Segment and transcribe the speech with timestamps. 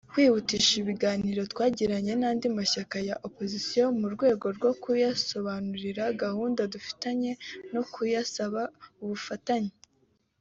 [0.11, 7.07] Kwihutisha ibiganiro twatangiye n’andi mashyaka ya Opozisiyo mu rwego rwo kuyasobanurira gahunda dufite
[7.73, 8.61] no kuyasaba
[9.03, 9.73] ubufatanye